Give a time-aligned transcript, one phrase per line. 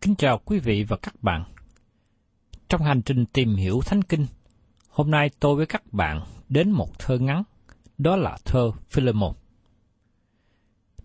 [0.00, 1.44] Kính chào quý vị và các bạn.
[2.68, 4.26] Trong hành trình tìm hiểu Thánh Kinh,
[4.88, 7.42] hôm nay tôi với các bạn đến một thơ ngắn,
[7.98, 9.32] đó là thơ Philemon.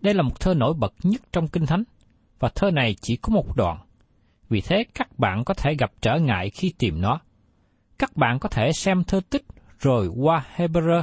[0.00, 1.84] Đây là một thơ nổi bật nhất trong Kinh Thánh,
[2.38, 3.78] và thơ này chỉ có một đoạn.
[4.48, 7.20] Vì thế các bạn có thể gặp trở ngại khi tìm nó.
[7.98, 9.44] Các bạn có thể xem thơ tích
[9.78, 11.02] rồi qua Hebrew,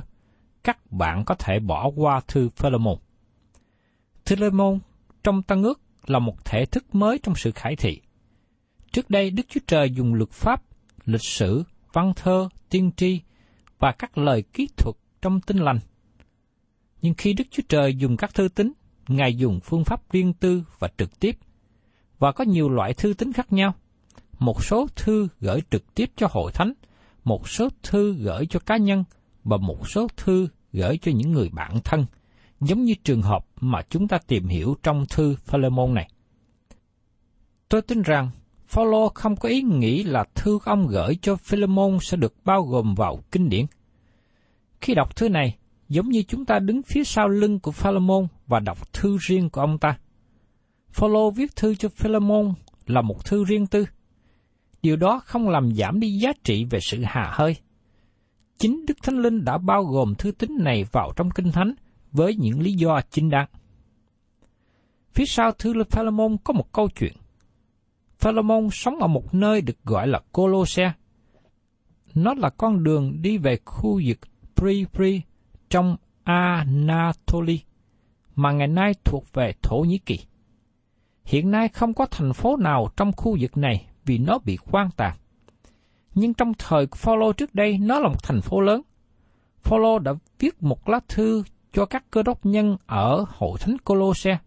[0.64, 2.98] các bạn có thể bỏ qua thư Philemon.
[4.26, 4.80] Philemon
[5.24, 8.02] trong Tăng ước là một thể thức mới trong sự khải thị.
[8.92, 10.64] Trước đây Đức Chúa Trời dùng luật pháp,
[11.06, 13.22] lịch sử, văn thơ, tiên tri
[13.80, 15.80] và các lời kỹ thuật trong tinh lành.
[17.02, 18.74] Nhưng khi Đức Chúa Trời dùng các thư tín,
[19.08, 21.38] Ngài dùng phương pháp riêng tư và trực tiếp,
[22.20, 23.74] và có nhiều loại thư tín khác nhau.
[24.40, 26.74] Một số thư gửi trực tiếp cho hội thánh,
[27.24, 29.04] một số thư gửi cho cá nhân,
[29.44, 32.06] và một số thư gửi cho những người bạn thân,
[32.68, 36.10] giống như trường hợp mà chúng ta tìm hiểu trong thư Philemon này.
[37.70, 38.30] Tôi tin rằng
[38.68, 42.96] Phaolô không có ý nghĩ là thư ông gửi cho Philemon sẽ được bao gồm
[42.96, 43.66] vào kinh điển.
[44.82, 45.56] Khi đọc thư này,
[45.90, 49.62] giống như chúng ta đứng phía sau lưng của Philemon và đọc thư riêng của
[49.62, 49.98] ông ta.
[50.90, 52.54] Phaolô viết thư cho Philemon
[52.88, 53.86] là một thư riêng tư.
[54.82, 57.56] Điều đó không làm giảm đi giá trị về sự hà hơi.
[58.58, 61.74] Chính Đức Thánh Linh đã bao gồm thư tín này vào trong Kinh Thánh
[62.14, 63.48] với những lý do chính đáng.
[65.14, 67.14] Phía sau thư Philemon có một câu chuyện.
[68.20, 70.94] Philemon sống ở một nơi được gọi là Colosse.
[72.16, 74.20] Nó là con đường đi về khu vực
[74.56, 75.22] Pri-Pri
[75.70, 77.58] trong Anatolia,
[78.36, 80.20] mà ngày nay thuộc về Thổ Nhĩ Kỳ.
[81.24, 84.90] Hiện nay không có thành phố nào trong khu vực này vì nó bị quan
[84.98, 85.18] tàn.
[86.16, 88.82] Nhưng trong thời Phaolô trước đây, nó là một thành phố lớn.
[89.62, 91.44] Phaolô đã viết một lá thư
[91.74, 94.38] cho các cơ đốc nhân ở hội thánh Colosse.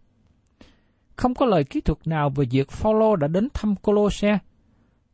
[1.16, 4.38] Không có lời kỹ thuật nào về việc Phaolô đã đến thăm Colosse,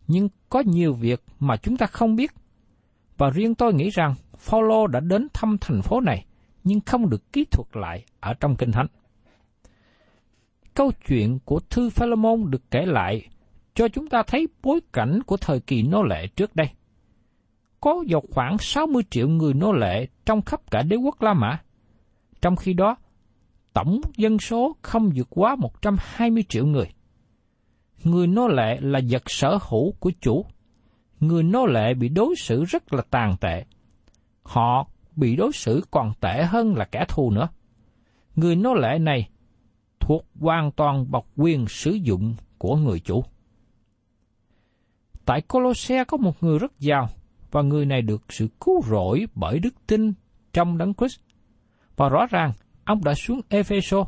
[0.09, 2.32] nhưng có nhiều việc mà chúng ta không biết.
[3.19, 6.25] Và riêng tôi nghĩ rằng Phaolô đã đến thăm thành phố này,
[6.64, 8.87] nhưng không được kỹ thuật lại ở trong kinh thánh.
[10.75, 13.29] Câu chuyện của thư Philemon được kể lại
[13.75, 16.67] cho chúng ta thấy bối cảnh của thời kỳ nô lệ trước đây.
[17.81, 21.58] Có vào khoảng 60 triệu người nô lệ trong khắp cả đế quốc La Mã.
[22.43, 22.97] Trong khi đó,
[23.73, 26.87] tổng dân số không vượt quá 120 triệu người.
[28.05, 30.47] Người nô lệ là vật sở hữu của chủ.
[31.21, 33.65] Người nô lệ bị đối xử rất là tàn tệ.
[34.43, 37.49] Họ bị đối xử còn tệ hơn là kẻ thù nữa.
[38.37, 39.29] Người nô lệ này
[40.00, 43.25] thuộc hoàn toàn bọc quyền sử dụng của người chủ.
[45.25, 47.09] Tại Colosse có một người rất giàu,
[47.50, 50.12] và người này được sự cứu rỗi bởi đức tin
[50.53, 51.21] trong Đấng Christ.
[51.97, 52.53] Và rõ ràng,
[52.85, 54.05] ông đã xuống Epheso,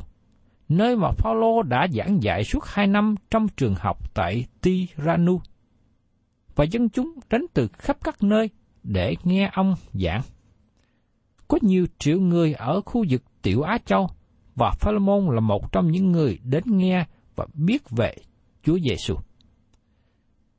[0.69, 5.39] nơi mà Phaolô đã giảng dạy suốt hai năm trong trường học tại Tiranu.
[6.55, 8.49] Và dân chúng đến từ khắp các nơi
[8.83, 10.21] để nghe ông giảng.
[11.47, 14.07] Có nhiều triệu người ở khu vực Tiểu Á Châu
[14.55, 17.05] và Philemon là một trong những người đến nghe
[17.35, 18.15] và biết về
[18.63, 19.15] Chúa Giêsu.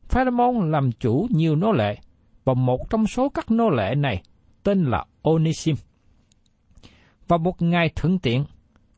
[0.09, 1.99] Philemon làm chủ nhiều nô lệ
[2.45, 4.23] và một trong số các nô lệ này
[4.63, 5.77] tên là Onisim.
[7.29, 8.45] Và một ngày thuận tiện,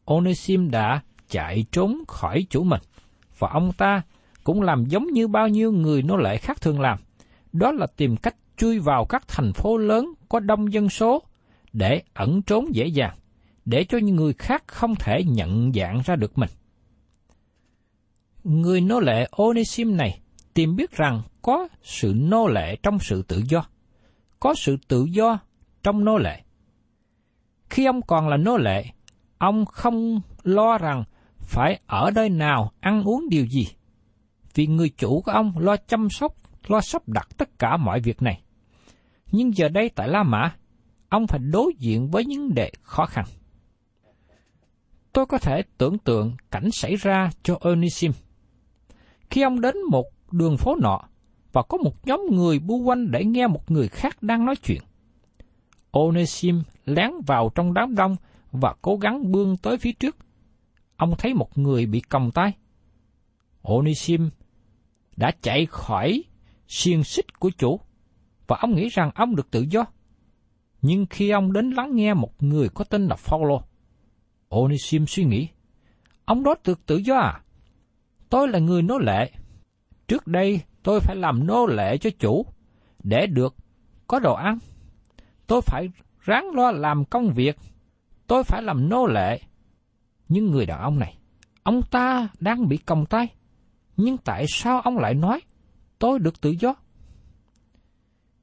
[0.04, 2.80] Onisim đã chạy trốn khỏi chủ mình,
[3.38, 4.02] và ông ta
[4.44, 6.98] cũng làm giống như bao nhiêu người nô lệ khác thường làm,
[7.52, 11.22] đó là tìm cách chui vào các thành phố lớn có đông dân số
[11.72, 13.18] để ẩn trốn dễ dàng,
[13.64, 16.50] để cho những người khác không thể nhận dạng ra được mình.
[18.44, 20.20] Người nô lệ Onisim này
[20.54, 23.66] tìm biết rằng có sự nô lệ trong sự tự do,
[24.40, 25.38] có sự tự do
[25.82, 26.42] trong nô lệ.
[27.70, 28.84] Khi ông còn là nô lệ,
[29.38, 31.04] ông không lo rằng
[31.38, 33.68] phải ở nơi nào ăn uống điều gì,
[34.54, 36.34] vì người chủ của ông lo chăm sóc,
[36.66, 38.42] lo sắp đặt tất cả mọi việc này.
[39.32, 40.54] Nhưng giờ đây tại La Mã,
[41.08, 43.24] ông phải đối diện với những đề khó khăn.
[45.12, 48.12] Tôi có thể tưởng tượng cảnh xảy ra cho Onisim.
[49.30, 51.00] Khi ông đến một đường phố nọ,
[51.52, 54.82] và có một nhóm người bu quanh để nghe một người khác đang nói chuyện.
[55.90, 58.16] Onesim lén vào trong đám đông
[58.52, 60.16] và cố gắng bươn tới phía trước.
[60.96, 62.52] Ông thấy một người bị cầm tay.
[63.62, 64.30] Onesim
[65.16, 66.24] đã chạy khỏi
[66.68, 67.80] xiên xích của chủ
[68.46, 69.84] và ông nghĩ rằng ông được tự do.
[70.82, 73.62] Nhưng khi ông đến lắng nghe một người có tên là Phaolô,
[74.48, 75.48] Onesim suy nghĩ,
[76.24, 77.42] ông đó được tự do à?
[78.30, 79.30] Tôi là người nô lệ.
[80.08, 82.46] Trước đây tôi phải làm nô lệ cho chủ
[83.02, 83.56] để được
[84.06, 84.58] có đồ ăn.
[85.48, 85.90] Tôi phải
[86.20, 87.56] ráng lo làm công việc.
[88.26, 89.40] Tôi phải làm nô lệ.
[90.28, 91.18] Nhưng người đàn ông này,
[91.62, 93.28] ông ta đang bị còng tay.
[93.96, 95.40] Nhưng tại sao ông lại nói
[95.98, 96.74] tôi được tự do?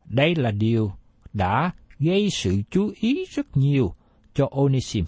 [0.05, 0.91] Đây là điều
[1.33, 3.93] đã gây sự chú ý rất nhiều
[4.33, 5.05] cho Onisim.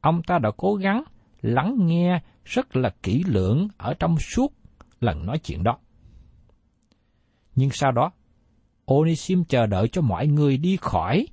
[0.00, 1.02] Ông ta đã cố gắng
[1.40, 4.52] lắng nghe rất là kỹ lưỡng ở trong suốt
[5.00, 5.78] lần nói chuyện đó.
[7.54, 8.12] Nhưng sau đó,
[8.88, 11.26] Onisim chờ đợi cho mọi người đi khỏi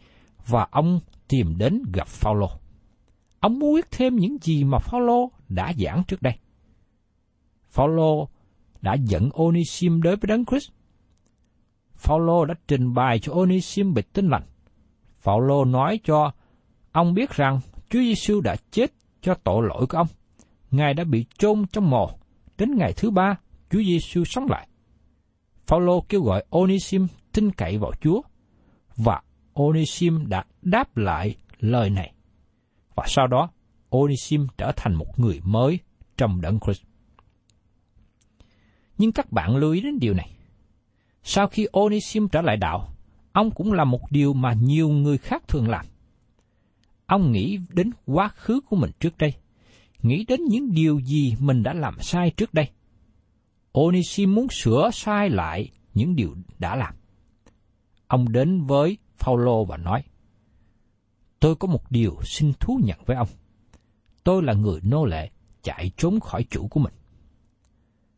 [0.47, 2.49] và ông tìm đến gặp Phaolô.
[3.39, 6.33] Ông muốn biết thêm những gì mà Phaolô đã giảng trước đây.
[7.69, 8.27] Phaolô
[8.81, 10.71] đã dẫn Onisim đến với Đấng Christ.
[11.95, 14.43] Phaolô đã trình bày cho Onisim về tin lành.
[15.19, 16.31] Phaolô nói cho
[16.91, 17.59] ông biết rằng
[17.89, 20.07] Chúa Giêsu đã chết cho tội lỗi của ông.
[20.71, 22.09] Ngài đã bị chôn trong mồ.
[22.57, 23.35] Đến ngày thứ ba,
[23.69, 24.67] Chúa Giêsu sống lại.
[25.67, 28.21] Phaolô kêu gọi Onisim tin cậy vào Chúa
[28.95, 29.21] và
[29.53, 32.13] Onisim đã đáp lại lời này.
[32.95, 33.49] Và sau đó,
[33.89, 35.79] Onisim trở thành một người mới
[36.17, 36.81] trong đấng Christ.
[38.97, 40.31] Nhưng các bạn lưu ý đến điều này.
[41.23, 42.89] Sau khi Onisim trở lại đạo,
[43.31, 45.85] ông cũng làm một điều mà nhiều người khác thường làm.
[47.05, 49.33] Ông nghĩ đến quá khứ của mình trước đây,
[50.01, 52.69] nghĩ đến những điều gì mình đã làm sai trước đây–
[53.75, 56.95] Onisim muốn sửa sai lại những điều đã làm.
[58.07, 60.03] Ông đến với Phaolô và nói:
[61.39, 63.27] Tôi có một điều xin thú nhận với ông.
[64.23, 65.29] Tôi là người nô lệ
[65.61, 66.93] chạy trốn khỏi chủ của mình.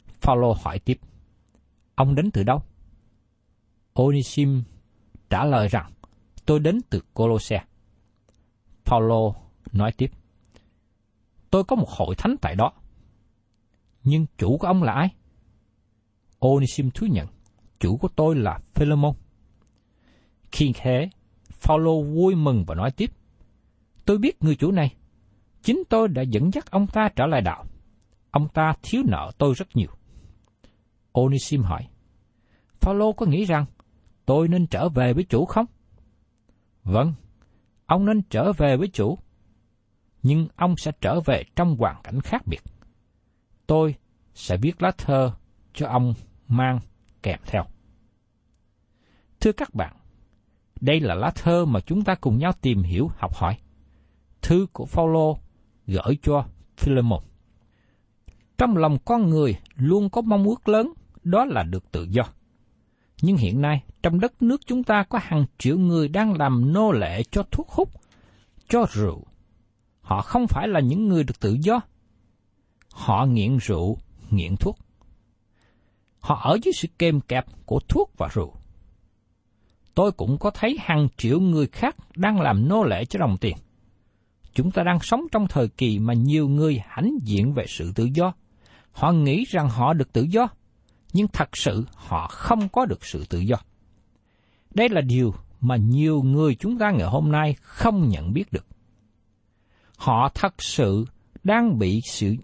[0.08, 1.00] Phaolô hỏi tiếp:
[1.96, 2.64] Ông đến từ đâu?
[3.94, 4.64] Onisim
[5.30, 5.92] trả lời rằng:
[6.46, 7.64] Tôi đến từ Colosse.
[8.86, 9.36] Phaolô
[9.72, 10.12] nói tiếp:
[11.50, 12.72] Tôi có một hội thánh tại đó.
[14.04, 15.10] Nhưng chủ của ông là ai?
[16.48, 17.28] Onisim thú nhận,
[17.80, 19.14] chủ của tôi là Philemon.
[20.52, 21.10] Khi thế,
[21.50, 23.12] Phaolô vui mừng và nói tiếp,
[24.06, 24.96] tôi biết người chủ này,
[25.62, 27.66] chính tôi đã dẫn dắt ông ta trở lại đạo.
[28.32, 29.90] Ông ta thiếu nợ tôi rất nhiều.
[31.12, 31.88] Onisim hỏi,
[32.80, 33.66] Phaolô có nghĩ rằng
[34.26, 35.66] tôi nên trở về với chủ không?
[36.84, 37.14] Vâng,
[37.86, 39.18] ông nên trở về với chủ,
[40.24, 42.62] nhưng ông sẽ trở về trong hoàn cảnh khác biệt.
[43.68, 43.96] Tôi
[44.34, 45.32] sẽ viết lá thơ
[45.74, 46.14] cho ông
[46.48, 46.80] mang
[47.24, 47.66] kèm theo.
[49.40, 49.96] Thưa các bạn,
[50.82, 53.58] đây là lá thơ mà chúng ta cùng nhau tìm hiểu, học hỏi.
[54.42, 55.38] Thư của Phaolô
[55.88, 56.46] gửi cho
[56.78, 57.24] Philemon.
[58.58, 62.24] Trong lòng con người luôn có mong ước lớn, đó là được tự do.
[63.22, 66.92] Nhưng hiện nay, trong đất nước chúng ta có hàng triệu người đang làm nô
[66.92, 67.90] lệ cho thuốc hút,
[68.70, 69.24] cho rượu.
[70.02, 71.82] Họ không phải là những người được tự do.
[72.92, 73.98] Họ nghiện rượu,
[74.30, 74.80] nghiện thuốc.
[76.28, 78.54] Họ ở dưới sự kềm kẹp của thuốc và rượu.
[79.96, 83.58] Tôi cũng có thấy hàng triệu người khác đang làm nô lệ cho đồng tiền.
[84.54, 88.10] Chúng ta đang sống trong thời kỳ mà nhiều người hãnh diện về sự tự
[88.14, 88.34] do.
[88.92, 90.48] Họ nghĩ rằng họ được tự do,
[91.14, 93.58] nhưng thật sự họ không có được sự tự do.
[94.74, 98.66] Đây là điều mà nhiều người chúng ta ngày hôm nay không nhận biết được.
[99.98, 101.06] Họ thật sự
[101.44, 102.36] đang bị sự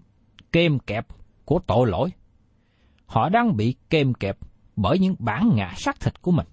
[0.52, 1.06] kềm kẹp
[1.44, 2.10] của tội lỗi.
[3.06, 4.38] Họ đang bị kèm kẹp
[4.76, 6.46] bởi những bản ngã xác thịt của mình.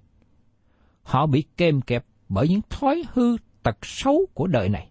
[1.03, 4.89] Họ bị kèm kẹp bởi những thói hư tật xấu của đời này,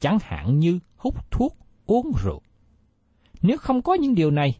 [0.00, 1.56] chẳng hạn như hút thuốc,
[1.86, 2.42] uống rượu.
[3.42, 4.58] Nếu không có những điều này,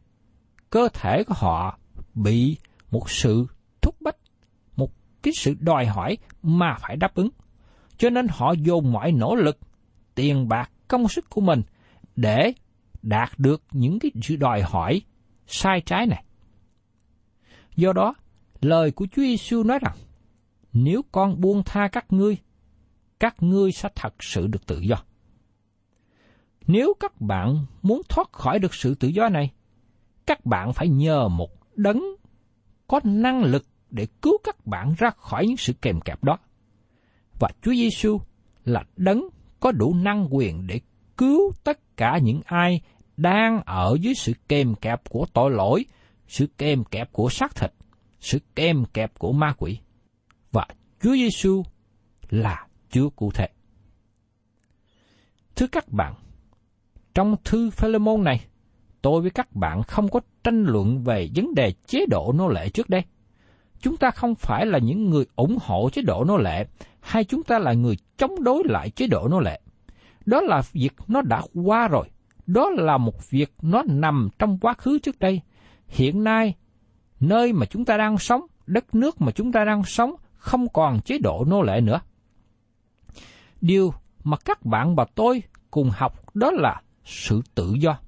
[0.70, 1.78] cơ thể của họ
[2.14, 2.56] bị
[2.90, 3.46] một sự
[3.82, 4.16] thúc bách,
[4.76, 4.90] một
[5.22, 7.28] cái sự đòi hỏi mà phải đáp ứng.
[7.96, 9.58] Cho nên họ dồn mọi nỗ lực,
[10.14, 11.62] tiền bạc, công sức của mình
[12.16, 12.52] để
[13.02, 15.02] đạt được những cái sự đòi hỏi
[15.46, 16.24] sai trái này.
[17.76, 18.14] Do đó,
[18.60, 19.96] lời của Chúa Giêsu nói rằng,
[20.72, 22.36] nếu con buông tha các ngươi,
[23.20, 24.96] các ngươi sẽ thật sự được tự do.
[26.66, 29.50] Nếu các bạn muốn thoát khỏi được sự tự do này,
[30.26, 32.02] các bạn phải nhờ một đấng
[32.88, 36.38] có năng lực để cứu các bạn ra khỏi những sự kèm kẹp đó.
[37.40, 38.20] Và Chúa Giêsu
[38.64, 39.28] là đấng
[39.60, 40.80] có đủ năng quyền để
[41.16, 42.80] cứu tất cả những ai
[43.16, 45.84] đang ở dưới sự kèm kẹp của tội lỗi,
[46.26, 47.72] sự kèm kẹp của xác thịt,
[48.20, 49.78] sự kèm kẹp của ma quỷ.
[50.52, 50.66] Và
[51.00, 51.62] Chúa Giêsu
[52.30, 53.48] là Chúa cụ thể.
[55.56, 56.14] Thưa các bạn,
[57.14, 58.44] trong thư Philemon này,
[59.02, 62.68] tôi với các bạn không có tranh luận về vấn đề chế độ nô lệ
[62.68, 63.02] trước đây.
[63.80, 66.66] Chúng ta không phải là những người ủng hộ chế độ nô lệ,
[67.00, 69.60] hay chúng ta là người chống đối lại chế độ nô lệ.
[70.26, 72.08] Đó là việc nó đã qua rồi.
[72.46, 75.40] Đó là một việc nó nằm trong quá khứ trước đây.
[75.92, 76.54] Hiện nay,
[77.20, 81.00] nơi mà chúng ta đang sống, đất nước mà chúng ta đang sống không còn
[81.00, 82.00] chế độ nô lệ nữa.
[83.60, 83.94] Điều
[84.24, 87.98] mà các bạn và tôi cùng học đó là sự tự do.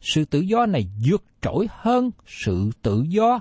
[0.00, 3.40] Sự tự do này vượt trội hơn sự tự do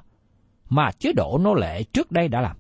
[0.70, 2.58] mà chế độ nô lệ trước đây đã làm.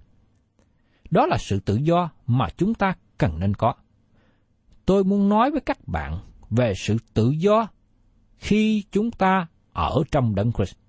[1.12, 3.74] Đó là sự tự do mà chúng ta cần nên có.
[4.86, 6.20] Tôi muốn nói với các bạn
[6.50, 7.68] về sự tự do
[8.38, 10.83] khi chúng ta ở trong đấng Christ.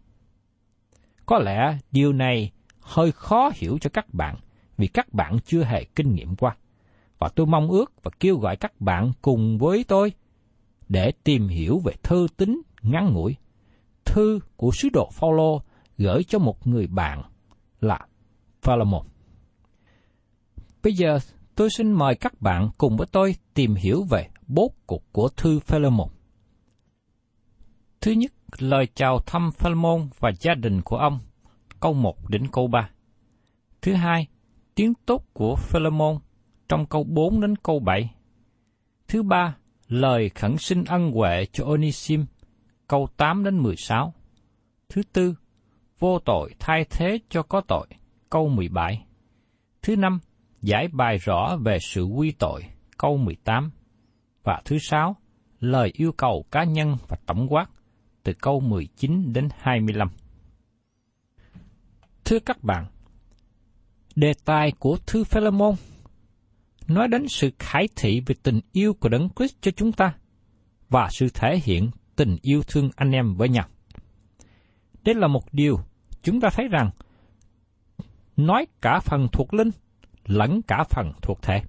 [1.27, 4.37] Có lẽ điều này hơi khó hiểu cho các bạn
[4.79, 6.57] vì các bạn chưa hề kinh nghiệm qua.
[7.19, 10.13] Và tôi mong ước và kêu gọi các bạn cùng với tôi
[10.89, 13.37] để tìm hiểu về thư tín ngắn ngủi.
[14.05, 15.63] Thư của sứ đồ Phaolô
[15.99, 17.23] gửi cho một người bạn
[17.81, 17.99] là
[18.63, 19.07] Philemon.
[20.83, 21.19] Bây giờ
[21.55, 25.61] tôi xin mời các bạn cùng với tôi tìm hiểu về bố cục của thư
[25.61, 26.09] Philemon.
[28.01, 31.19] Thứ nhất, lời chào thăm Philemon và gia đình của ông,
[31.81, 32.91] câu 1 đến câu 3.
[33.83, 34.27] Thứ hai,
[34.75, 36.19] tiếng tốt của Philemon
[36.69, 38.15] trong câu 4 đến câu 7.
[39.09, 39.57] Thứ ba,
[39.89, 42.27] lời khẩn xin ân huệ cho Onisim,
[42.89, 44.15] câu 8 đến 16.
[44.89, 45.35] Thứ tư,
[45.99, 47.87] vô tội thay thế cho có tội,
[48.31, 49.05] câu 17.
[49.83, 50.19] Thứ năm,
[50.63, 52.65] giải bài rõ về sự quy tội,
[52.99, 53.71] câu 18.
[54.43, 55.17] Và thứ sáu,
[55.61, 57.67] lời yêu cầu cá nhân và tổng quát,
[58.25, 60.09] từ câu 19 đến 25.
[62.25, 62.87] Thưa các bạn,
[64.17, 65.75] đề tài của thư Philemon
[66.89, 70.15] nói đến sự khải thị về tình yêu của Đấng Christ cho chúng ta
[70.89, 73.69] và sự thể hiện tình yêu thương anh em với nhau.
[75.05, 75.79] Đây là một điều
[76.23, 76.91] chúng ta thấy rằng
[78.37, 79.71] nói cả phần thuộc linh
[80.25, 81.63] lẫn cả phần thuộc thể.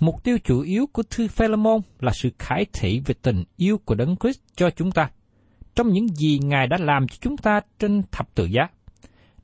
[0.00, 3.94] Mục tiêu chủ yếu của thư Philemon là sự khải thị về tình yêu của
[3.94, 5.10] Đấng Christ cho chúng ta,
[5.74, 8.68] trong những gì Ngài đã làm cho chúng ta trên thập tự giá,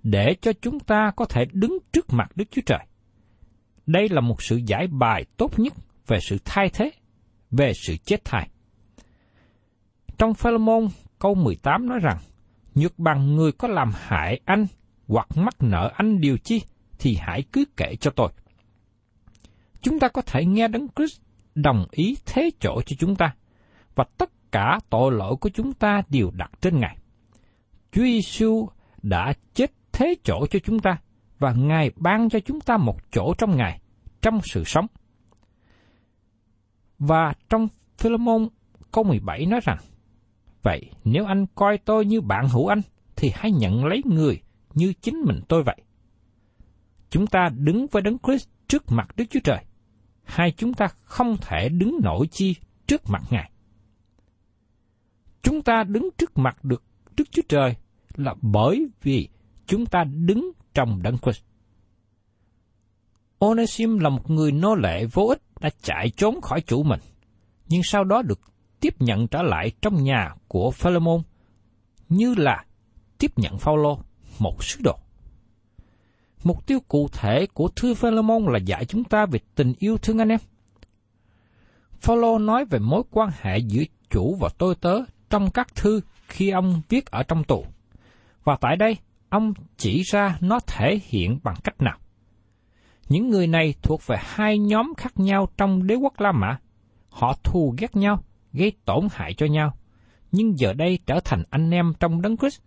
[0.03, 2.87] để cho chúng ta có thể đứng trước mặt Đức Chúa Trời.
[3.87, 5.73] Đây là một sự giải bài tốt nhất
[6.07, 6.91] về sự thay thế,
[7.51, 8.49] về sự chết thai.
[10.19, 12.19] Trong Philemon câu 18 nói rằng,
[12.75, 14.67] nhược bằng người có làm hại anh
[15.09, 16.63] hoặc mắc nợ anh điều chi,
[16.99, 18.31] thì hãy cứ kể cho tôi
[19.87, 21.21] chúng ta có thể nghe Đấng Christ
[21.55, 23.35] đồng ý thế chỗ cho chúng ta,
[23.95, 26.99] và tất cả tội lỗi của chúng ta đều đặt trên Ngài.
[27.93, 28.69] Chúa Giêsu
[29.03, 30.99] đã chết thế chỗ cho chúng ta,
[31.39, 33.81] và Ngài ban cho chúng ta một chỗ trong Ngài,
[34.23, 34.87] trong sự sống.
[36.99, 38.49] Và trong Philemon
[38.93, 39.79] câu 17 nói rằng,
[40.63, 42.81] Vậy nếu anh coi tôi như bạn hữu anh,
[43.17, 44.41] thì hãy nhận lấy người
[44.75, 45.77] như chính mình tôi vậy.
[47.11, 49.66] Chúng ta đứng với Đấng Christ trước mặt Đức Chúa Trời
[50.27, 52.55] hai chúng ta không thể đứng nổi chi
[52.87, 53.51] trước mặt Ngài.
[55.43, 56.83] Chúng ta đứng trước mặt được
[57.17, 57.75] Đức Chúa Trời
[58.17, 59.29] là bởi vì
[59.67, 61.43] chúng ta đứng trong đấng Christ.
[63.39, 67.01] Onesim là một người nô lệ vô ích đã chạy trốn khỏi chủ mình,
[67.69, 68.41] nhưng sau đó được
[68.81, 71.23] tiếp nhận trở lại trong nhà của Philemon
[72.09, 72.65] như là
[73.19, 73.99] tiếp nhận Phaolô,
[74.39, 74.99] một sứ đồ.
[76.47, 80.19] Mục tiêu cụ thể của thư Philemon là dạy chúng ta về tình yêu thương
[80.19, 80.39] anh em.
[82.01, 84.99] Phaolô nói về mối quan hệ giữa chủ và tôi tớ
[85.31, 87.65] trong các thư khi ông viết ở trong tù.
[88.45, 88.97] Và tại đây,
[89.29, 91.99] ông chỉ ra nó thể hiện bằng cách nào.
[93.09, 96.59] Những người này thuộc về hai nhóm khác nhau trong đế quốc La Mã.
[97.09, 98.23] Họ thù ghét nhau,
[98.53, 99.77] gây tổn hại cho nhau,
[100.33, 102.61] nhưng giờ đây trở thành anh em trong đấng Christ.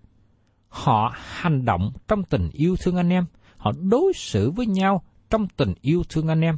[0.67, 3.25] Họ hành động trong tình yêu thương anh em,
[3.59, 6.57] họ đối xử với nhau trong tình yêu thương anh em.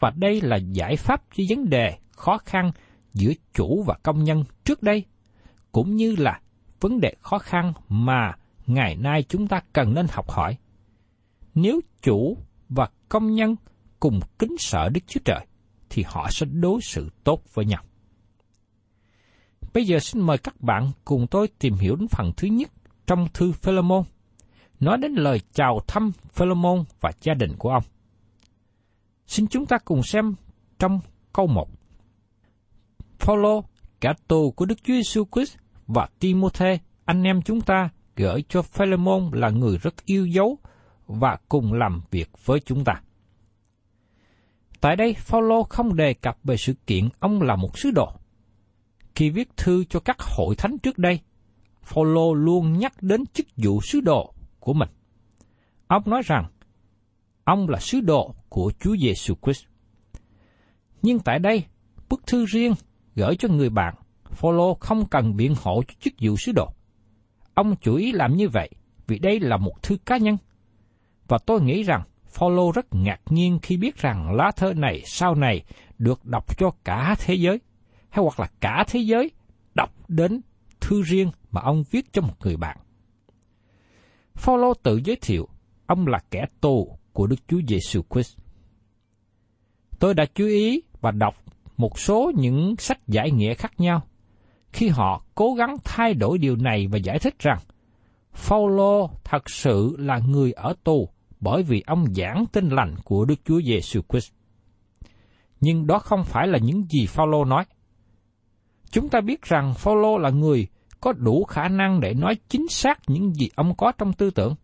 [0.00, 2.72] Và đây là giải pháp cho vấn đề khó khăn
[3.14, 5.04] giữa chủ và công nhân trước đây,
[5.72, 6.40] cũng như là
[6.80, 8.32] vấn đề khó khăn mà
[8.66, 10.56] ngày nay chúng ta cần nên học hỏi.
[11.54, 12.36] Nếu chủ
[12.68, 13.56] và công nhân
[14.00, 15.46] cùng kính sợ Đức Chúa Trời,
[15.90, 17.82] thì họ sẽ đối xử tốt với nhau.
[19.74, 22.70] Bây giờ xin mời các bạn cùng tôi tìm hiểu đến phần thứ nhất
[23.06, 24.02] trong thư Philemon,
[24.80, 27.82] nói đến lời chào thăm Philemon và gia đình của ông.
[29.26, 30.34] Xin chúng ta cùng xem
[30.78, 31.00] trong
[31.32, 31.68] câu 1.
[33.18, 33.64] Phaolô,
[34.00, 35.56] cả tù của Đức Chúa Giêsu Christ
[35.86, 40.58] và Timôthê, anh em chúng ta gửi cho Philemon là người rất yêu dấu
[41.06, 42.92] và cùng làm việc với chúng ta.
[44.80, 48.12] Tại đây, Phaolô không đề cập về sự kiện ông là một sứ đồ.
[49.14, 51.20] Khi viết thư cho các hội thánh trước đây,
[51.82, 54.34] Phaolô luôn nhắc đến chức vụ sứ đồ
[54.68, 54.88] của mình.
[55.86, 56.46] Ông nói rằng,
[57.44, 59.64] ông là sứ đồ của Chúa Giêsu Christ.
[61.02, 61.64] Nhưng tại đây,
[62.08, 62.74] bức thư riêng
[63.14, 66.68] gửi cho người bạn, Phaolô không cần biện hộ cho chức vụ sứ đồ.
[67.54, 68.70] Ông chủ ý làm như vậy
[69.06, 70.36] vì đây là một thư cá nhân.
[71.28, 75.34] Và tôi nghĩ rằng Phaolô rất ngạc nhiên khi biết rằng lá thơ này sau
[75.34, 75.64] này
[75.98, 77.60] được đọc cho cả thế giới,
[78.08, 79.30] hay hoặc là cả thế giới
[79.74, 80.40] đọc đến
[80.80, 82.78] thư riêng mà ông viết cho một người bạn.
[84.38, 85.48] Phaolô tự giới thiệu,
[85.86, 88.38] ông là kẻ tù của Đức Chúa Giêsu Christ.
[89.98, 91.34] Tôi đã chú ý và đọc
[91.76, 94.02] một số những sách giải nghĩa khác nhau
[94.72, 97.58] khi họ cố gắng thay đổi điều này và giải thích rằng,
[98.32, 101.08] Phaolô thật sự là người ở tù
[101.40, 104.32] bởi vì ông giảng tin lành của Đức Chúa Giêsu Christ.
[105.60, 107.64] Nhưng đó không phải là những gì Phaolô nói.
[108.90, 110.66] Chúng ta biết rằng Phaolô là người
[111.00, 114.54] có đủ khả năng để nói chính xác những gì ông có trong tư tưởng.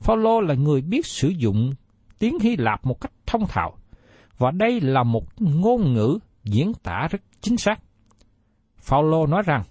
[0.00, 1.72] Phaolô là người biết sử dụng
[2.18, 3.76] tiếng Hy Lạp một cách thông thạo,
[4.38, 7.80] và đây là một ngôn ngữ diễn tả rất chính xác.
[8.76, 9.62] Phaolô nói rằng,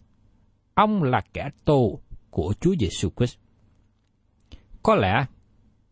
[0.73, 3.37] ông là kẻ tù của Chúa Giêsu Christ.
[4.83, 5.25] Có lẽ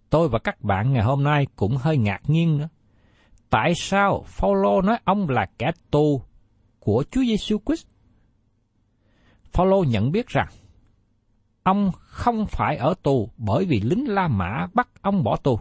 [0.09, 2.69] tôi và các bạn ngày hôm nay cũng hơi ngạc nhiên nữa.
[3.49, 6.21] Tại sao Phaolô nói ông là kẻ tù
[6.79, 7.87] của Chúa Giêsu Christ?
[9.55, 10.47] Phaolô nhận biết rằng
[11.63, 15.59] ông không phải ở tù bởi vì lính La Mã bắt ông bỏ tù,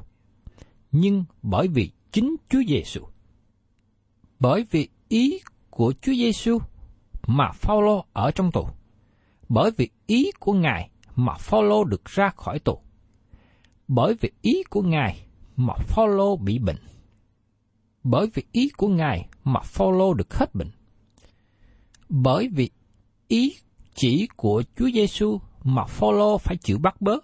[0.93, 3.01] nhưng bởi vì chính Chúa Giêsu.
[4.41, 6.59] Bởi vì ý của Chúa Giêsu
[7.27, 8.69] mà Phaolô ở trong tù.
[9.49, 12.79] Bởi vì ý của Ngài mà Phaolô được ra khỏi tù.
[13.89, 15.27] Bởi vì ý của Ngài
[15.57, 16.79] mà Phaolô bị bệnh.
[18.03, 20.71] Bởi vì ý của Ngài mà Phaolô được hết bệnh.
[22.09, 22.71] Bởi vì
[23.29, 23.57] ý
[23.95, 27.17] chỉ của Chúa Giêsu mà Phaolô phải chịu bắt bớ.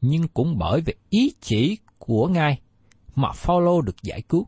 [0.00, 2.60] Nhưng cũng bởi vì ý chỉ của Ngài
[3.14, 4.46] mà Phaolô được giải cứu.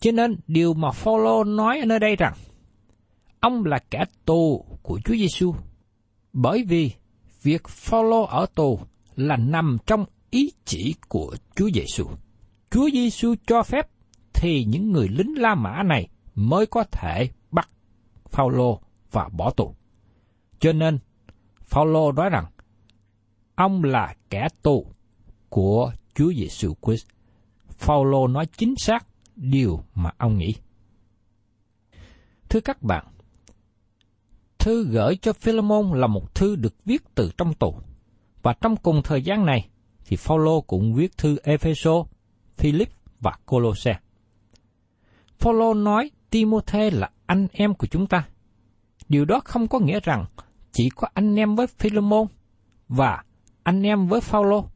[0.00, 2.34] Cho nên điều mà Phaolô nói ở nơi đây rằng
[3.40, 5.54] ông là kẻ tù của Chúa Giêsu,
[6.32, 6.90] bởi vì
[7.42, 8.80] việc Phaolô ở tù
[9.16, 12.04] là nằm trong ý chỉ của Chúa Giêsu.
[12.70, 13.88] Chúa Giêsu cho phép
[14.34, 17.70] thì những người lính La Mã này mới có thể bắt
[18.30, 18.80] Phaolô
[19.10, 19.74] và bỏ tù.
[20.58, 20.98] Cho nên
[21.64, 22.46] Phaolô nói rằng
[23.54, 24.86] ông là kẻ tù
[25.48, 27.06] của Chúa Giêsu Christ.
[27.68, 30.54] Phaolô nói chính xác điều mà ông nghĩ.
[32.48, 33.04] Thưa các bạn,
[34.58, 37.74] thư gửi cho Philemon là một thư được viết từ trong tù.
[38.42, 39.68] Và trong cùng thời gian này,
[40.04, 42.04] thì Phaolô cũng viết thư Epheso,
[42.56, 42.88] Philip
[43.20, 43.98] và Colosse.
[45.38, 48.28] Phaolô nói Timôthê là anh em của chúng ta.
[49.08, 50.24] Điều đó không có nghĩa rằng
[50.76, 52.26] chỉ có anh em với Philemon
[52.88, 53.22] và
[53.62, 54.68] anh em với Phaolô,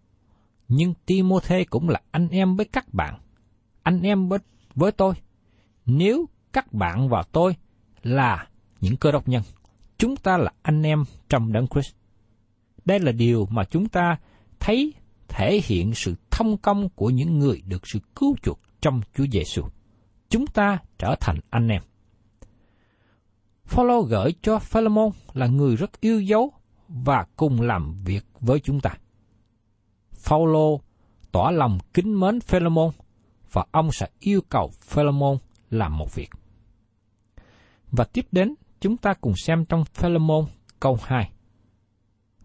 [0.68, 3.20] nhưng Timôthê cũng là anh em với các bạn,
[3.82, 4.38] anh em với,
[4.74, 5.14] với tôi.
[5.86, 7.56] Nếu các bạn và tôi
[8.02, 8.46] là
[8.80, 9.42] những cơ đốc nhân,
[9.98, 11.94] chúng ta là anh em trong đấng Christ.
[12.84, 14.18] Đây là điều mà chúng ta
[14.60, 14.94] thấy
[15.28, 19.62] thể hiện sự thông công của những người được sự cứu chuộc trong Chúa Giêsu.
[20.28, 21.82] Chúng ta trở thành anh em.
[23.70, 26.52] Phaolô gửi cho Philemon là người rất yêu dấu
[26.88, 28.90] và cùng làm việc với chúng ta.
[30.12, 30.80] Phaolô
[31.32, 32.90] tỏ lòng kính mến Philemon
[33.52, 35.38] và ông sẽ yêu cầu Philemon
[35.70, 36.30] làm một việc.
[37.90, 40.44] Và tiếp đến, chúng ta cùng xem trong Philemon
[40.80, 41.30] câu 2.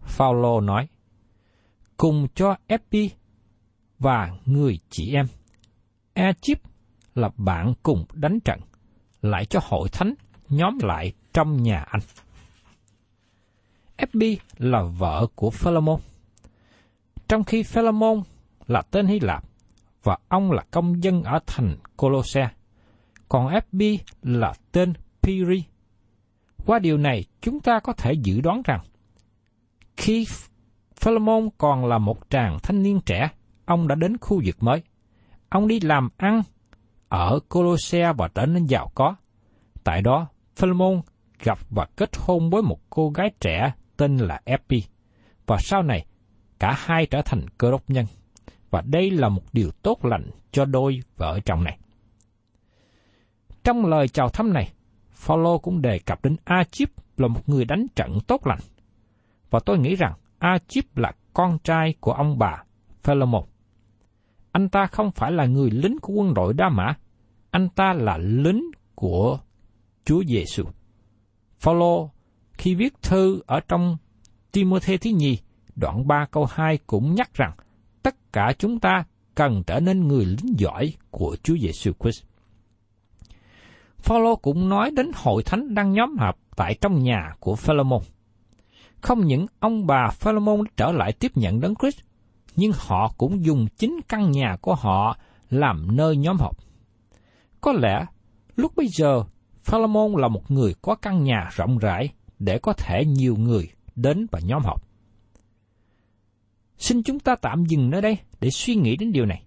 [0.02, 0.88] Phaolô nói:
[1.96, 3.10] Cùng cho Epi
[3.98, 5.26] và người chị em
[6.14, 6.66] Egypt
[7.14, 8.60] là bạn cùng đánh trận,
[9.22, 10.14] lại cho hội thánh
[10.48, 12.00] nhóm lại trong nhà anh.
[13.96, 16.00] Epi là vợ của Philemon.
[17.28, 18.22] Trong khi Philemon
[18.66, 19.44] là tên Hy Lạp
[20.02, 22.48] và ông là công dân ở thành Colosse,
[23.28, 25.64] còn Epi là tên Piri.
[26.66, 28.80] Qua điều này, chúng ta có thể dự đoán rằng
[29.96, 30.26] khi
[30.96, 33.28] Philemon còn là một chàng thanh niên trẻ,
[33.64, 34.82] ông đã đến khu vực mới.
[35.48, 36.42] Ông đi làm ăn
[37.08, 39.14] ở Colosse và trở nên giàu có.
[39.84, 41.00] Tại đó, Philemon
[41.44, 44.82] gặp và kết hôn với một cô gái trẻ tên là Epi,
[45.46, 46.06] và sau này
[46.58, 48.06] cả hai trở thành cơ đốc nhân.
[48.70, 51.78] Và đây là một điều tốt lành cho đôi vợ chồng này.
[53.64, 54.72] Trong lời chào thăm này,
[55.10, 58.58] Phaolô cũng đề cập đến A-chip là một người đánh trận tốt lành.
[59.50, 62.62] Và tôi nghĩ rằng A-chip là con trai của ông bà
[63.02, 63.44] Philemon.
[64.52, 66.94] Anh ta không phải là người lính của quân đội Đa Mã,
[67.50, 69.38] anh ta là lính của
[70.06, 70.64] Chúa Giêsu.
[71.58, 72.10] Phaolô
[72.52, 73.96] khi viết thư ở trong
[74.52, 75.38] Timôthê thứ nhì,
[75.76, 77.52] đoạn 3 câu 2 cũng nhắc rằng
[78.02, 82.24] tất cả chúng ta cần trở nên người lính giỏi của Chúa Giêsu Christ.
[83.98, 88.02] Phaolô cũng nói đến hội thánh đang nhóm họp tại trong nhà của Philemon.
[89.00, 92.00] Không những ông bà Philemon trở lại tiếp nhận đấng Christ,
[92.56, 95.18] nhưng họ cũng dùng chính căn nhà của họ
[95.50, 96.56] làm nơi nhóm họp.
[97.60, 98.06] Có lẽ
[98.56, 99.24] lúc bây giờ
[99.66, 104.26] Philemon là một người có căn nhà rộng rãi để có thể nhiều người đến
[104.30, 104.82] và nhóm họp.
[106.78, 109.42] Xin chúng ta tạm dừng nơi đây để suy nghĩ đến điều này.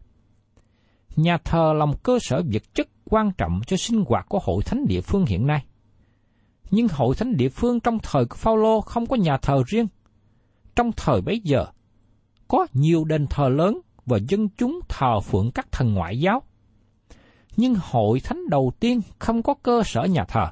[1.16, 4.64] Nhà thờ là một cơ sở vật chất quan trọng cho sinh hoạt của hội
[4.64, 5.66] thánh địa phương hiện nay.
[6.72, 9.88] Nhưng hội thánh địa phương trong thời của Phaolô không có nhà thờ riêng.
[10.76, 11.66] Trong thời bấy giờ,
[12.48, 16.44] có nhiều đền thờ lớn và dân chúng thờ phượng các thần ngoại giáo.
[17.60, 20.46] Nhưng hội thánh đầu tiên không có cơ sở nhà thờ.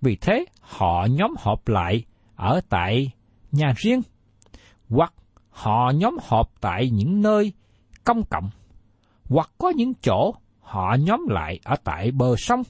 [0.00, 2.04] Vì thế, họ nhóm họp lại
[2.36, 3.12] ở tại
[3.52, 4.02] nhà riêng,
[4.88, 5.14] hoặc
[5.48, 7.52] họ nhóm họp tại những nơi
[8.04, 8.50] công cộng,
[9.24, 12.62] hoặc có những chỗ họ nhóm lại ở tại bờ sông.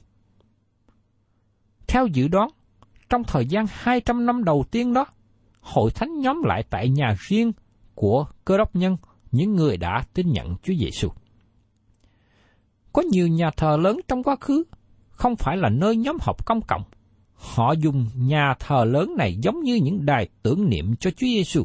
[1.87, 2.49] Theo dự đoán,
[3.09, 5.05] trong thời gian 200 năm đầu tiên đó,
[5.59, 7.51] hội thánh nhóm lại tại nhà riêng
[7.95, 8.97] của cơ đốc nhân,
[9.31, 11.09] những người đã tin nhận Chúa Giêsu.
[12.93, 14.63] Có nhiều nhà thờ lớn trong quá khứ,
[15.09, 16.83] không phải là nơi nhóm họp công cộng.
[17.33, 21.63] Họ dùng nhà thờ lớn này giống như những đài tưởng niệm cho Chúa Giêsu.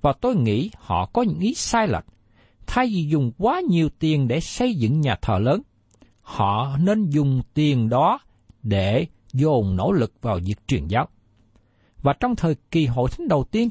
[0.00, 2.04] Và tôi nghĩ họ có những ý sai lệch
[2.66, 5.62] thay vì dùng quá nhiều tiền để xây dựng nhà thờ lớn,
[6.20, 8.18] họ nên dùng tiền đó
[8.62, 11.08] để dồn nỗ lực vào việc truyền giáo.
[12.02, 13.70] Và trong thời kỳ hội thánh đầu tiên,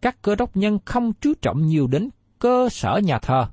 [0.00, 3.46] các cơ đốc nhân không chú trọng nhiều đến cơ sở nhà thờ,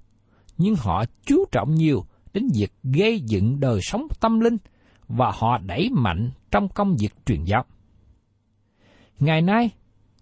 [0.59, 4.57] nhưng họ chú trọng nhiều đến việc gây dựng đời sống tâm linh
[5.07, 7.65] và họ đẩy mạnh trong công việc truyền giáo.
[9.19, 9.69] Ngày nay,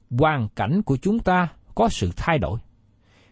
[0.09, 2.59] hoàn cảnh của chúng ta có sự thay đổi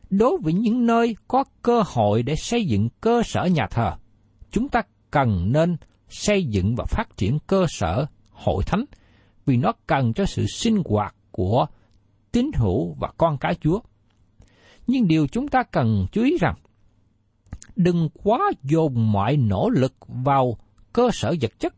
[0.09, 3.91] đối với những nơi có cơ hội để xây dựng cơ sở nhà thờ,
[4.51, 5.77] chúng ta cần nên
[6.09, 8.85] xây dựng và phát triển cơ sở hội thánh
[9.45, 11.65] vì nó cần cho sự sinh hoạt của
[12.31, 13.79] tín hữu và con cái Chúa.
[14.87, 16.55] Nhưng điều chúng ta cần chú ý rằng,
[17.75, 20.57] đừng quá dồn mọi nỗ lực vào
[20.93, 21.73] cơ sở vật chất,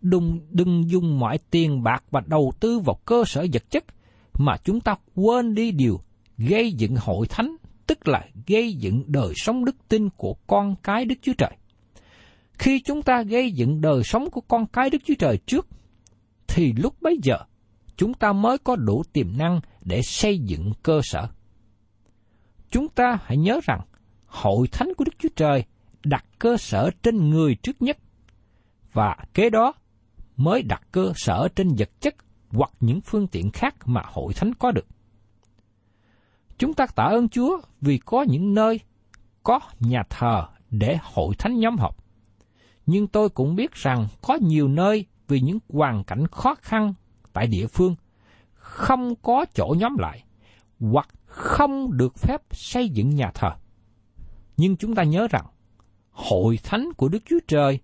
[0.00, 3.84] đừng, đừng dùng mọi tiền bạc và đầu tư vào cơ sở vật chất,
[4.32, 6.00] mà chúng ta quên đi điều
[6.38, 7.56] gây dựng hội thánh
[7.90, 11.50] tức là gây dựng đời sống đức tin của con cái Đức Chúa Trời.
[12.52, 15.66] Khi chúng ta gây dựng đời sống của con cái Đức Chúa Trời trước,
[16.48, 17.36] thì lúc bấy giờ
[17.96, 21.28] chúng ta mới có đủ tiềm năng để xây dựng cơ sở.
[22.70, 23.80] Chúng ta hãy nhớ rằng,
[24.30, 25.64] hội thánh của Đức Chúa Trời
[26.04, 27.98] đặt cơ sở trên người trước nhất,
[28.92, 29.72] và kế đó
[30.36, 32.14] mới đặt cơ sở trên vật chất
[32.50, 34.86] hoặc những phương tiện khác mà hội thánh có được.
[36.58, 38.80] Chúng ta tạ ơn Chúa vì có những nơi
[39.42, 41.96] có nhà thờ để hội thánh nhóm họp.
[42.86, 46.94] Nhưng tôi cũng biết rằng có nhiều nơi vì những hoàn cảnh khó khăn
[47.32, 47.96] tại địa phương
[48.54, 50.24] không có chỗ nhóm lại,
[50.80, 53.50] hoặc không được phép xây dựng nhà thờ.
[54.60, 55.46] Nhưng chúng ta nhớ rằng,
[56.10, 57.78] hội thánh của Đức Chúa Trời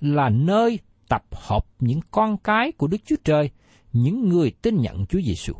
[0.00, 3.50] là nơi tập hợp những con cái của Đức Chúa Trời,
[3.92, 5.52] những người tin nhận Chúa Giêsu.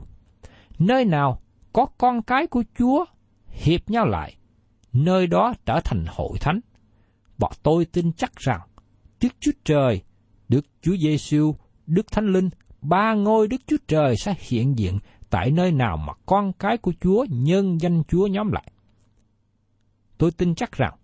[0.79, 3.05] Nơi nào có con cái của Chúa
[3.49, 4.37] hiệp nhau lại,
[4.93, 6.61] nơi đó trở thành hội thánh.
[7.39, 8.61] Và tôi tin chắc rằng
[9.23, 10.03] Đức Chúa Trời,
[10.49, 11.55] Đức Chúa Giêsu,
[11.87, 12.51] Đức Thánh Linh,
[12.83, 14.99] ba ngôi Đức Chúa Trời sẽ hiện diện
[15.31, 18.72] tại nơi nào mà con cái của Chúa nhân danh Chúa nhóm lại.
[20.23, 20.95] Tôi tin chắc rằng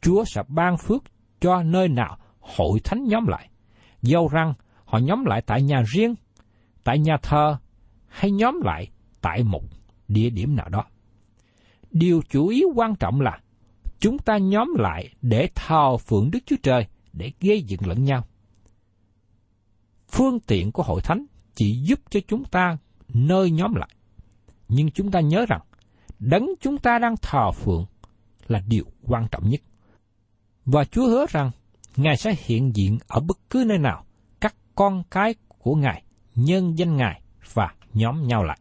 [0.00, 1.04] Chúa sẽ ban phước
[1.40, 3.50] cho nơi nào hội thánh nhóm lại.
[4.02, 4.54] Dâu rằng
[4.84, 6.14] họ nhóm lại tại nhà riêng,
[6.84, 7.56] tại nhà thờ
[8.08, 9.62] hay nhóm lại tại một
[10.08, 10.84] địa điểm nào đó.
[11.90, 13.40] Điều chủ yếu quan trọng là
[13.98, 18.24] chúng ta nhóm lại để thờ phượng Đức Chúa Trời, để gây dựng lẫn nhau.
[20.08, 22.76] Phương tiện của hội thánh chỉ giúp cho chúng ta
[23.08, 23.90] nơi nhóm lại.
[24.68, 25.60] Nhưng chúng ta nhớ rằng,
[26.18, 27.86] đấng chúng ta đang thờ phượng
[28.50, 29.60] là điều quan trọng nhất.
[30.64, 31.50] Và Chúa hứa rằng,
[31.96, 34.04] Ngài sẽ hiện diện ở bất cứ nơi nào,
[34.40, 36.02] các con cái của Ngài,
[36.34, 37.22] nhân danh Ngài
[37.54, 38.58] và nhóm nhau lại.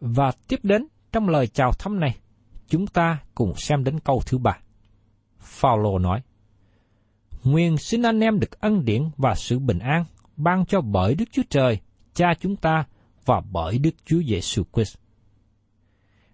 [0.00, 2.16] Và tiếp đến trong lời chào thăm này,
[2.68, 4.58] chúng ta cùng xem đến câu thứ ba.
[5.38, 6.22] Phaolô nói:
[7.44, 10.04] Nguyện xin anh em được ân điển và sự bình an
[10.36, 11.80] ban cho bởi Đức Chúa Trời,
[12.14, 12.84] Cha chúng ta
[13.24, 14.96] và bởi Đức Chúa Giêsu Christ.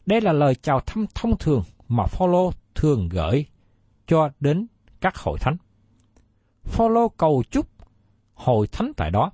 [0.07, 3.46] Đây là lời chào thăm thông thường mà Phaolô thường gửi
[4.07, 4.66] cho đến
[5.00, 5.57] các hội thánh.
[6.64, 7.66] Phaolô cầu chúc
[8.35, 9.33] hội thánh tại đó.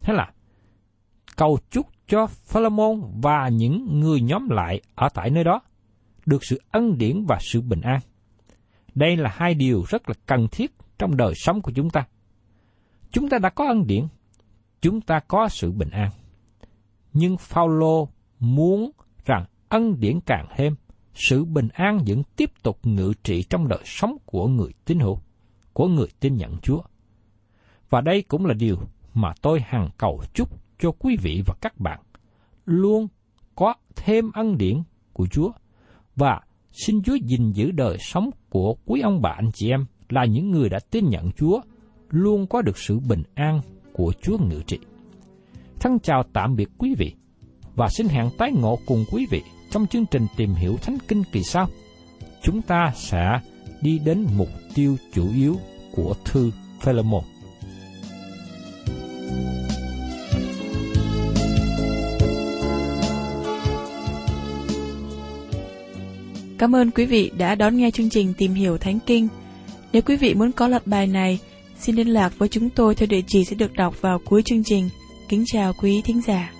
[0.00, 0.32] Thế là
[1.36, 5.60] cầu chúc cho Philemon và những người nhóm lại ở tại nơi đó
[6.26, 8.00] được sự ân điển và sự bình an.
[8.94, 12.06] Đây là hai điều rất là cần thiết trong đời sống của chúng ta.
[13.10, 14.06] Chúng ta đã có ân điển,
[14.80, 16.10] chúng ta có sự bình an.
[17.12, 18.08] Nhưng Phaolô
[18.38, 18.90] muốn
[19.24, 20.74] rằng ân điển càng thêm,
[21.18, 25.18] sự bình an vẫn tiếp tục ngự trị trong đời sống của người tín hữu,
[25.72, 26.80] của người tin nhận Chúa.
[27.90, 28.76] Và đây cũng là điều
[29.14, 32.00] mà tôi hằng cầu chúc cho quý vị và các bạn
[32.64, 33.08] luôn
[33.54, 35.50] có thêm ân điển của Chúa
[36.16, 36.40] và
[36.72, 40.50] xin Chúa gìn giữ đời sống của quý ông bà anh chị em là những
[40.50, 41.60] người đã tin nhận Chúa
[42.10, 43.60] luôn có được sự bình an
[43.92, 44.78] của Chúa ngự trị.
[45.80, 47.14] Thân chào tạm biệt quý vị
[47.74, 51.22] và xin hẹn tái ngộ cùng quý vị trong chương trình tìm hiểu Thánh Kinh
[51.32, 51.68] kỳ sau.
[52.42, 53.40] Chúng ta sẽ
[53.80, 55.56] đi đến mục tiêu chủ yếu
[55.92, 56.50] của thư
[56.80, 57.24] Philemon.
[66.58, 69.28] Cảm ơn quý vị đã đón nghe chương trình Tìm hiểu Thánh Kinh.
[69.92, 71.38] Nếu quý vị muốn có loạt bài này,
[71.78, 74.64] xin liên lạc với chúng tôi theo địa chỉ sẽ được đọc vào cuối chương
[74.64, 74.88] trình.
[75.28, 76.52] Kính chào quý thính giả.